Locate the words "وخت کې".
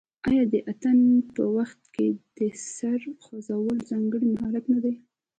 1.57-2.07